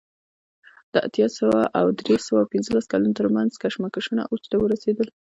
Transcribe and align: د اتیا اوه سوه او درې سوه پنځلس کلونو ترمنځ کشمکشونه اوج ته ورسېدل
د 0.93 0.95
اتیا 1.05 1.27
اوه 1.29 1.35
سوه 1.39 1.59
او 1.79 1.85
درې 1.99 2.15
سوه 2.27 2.41
پنځلس 2.53 2.85
کلونو 2.91 3.17
ترمنځ 3.19 3.51
کشمکشونه 3.63 4.21
اوج 4.31 4.43
ته 4.51 4.55
ورسېدل 4.59 5.07